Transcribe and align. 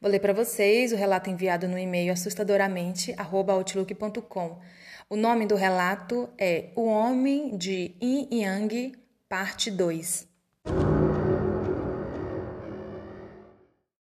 Vou 0.00 0.10
ler 0.10 0.20
para 0.20 0.32
vocês 0.32 0.92
o 0.92 0.96
relato 0.96 1.28
enviado 1.30 1.66
no 1.66 1.76
e-mail 1.78 2.12
assustadoramente@outlook.com. 2.12 4.60
O 5.08 5.16
nome 5.16 5.46
do 5.46 5.54
relato 5.54 6.28
é 6.38 6.70
O 6.74 6.86
Homem 6.86 7.56
de 7.56 7.94
Yin 8.02 8.28
Yang, 8.30 8.92
parte 9.28 9.70
2. 9.70 10.26